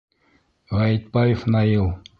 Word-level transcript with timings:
Ғәйетбаев 0.79 1.47
Наил. 1.57 1.91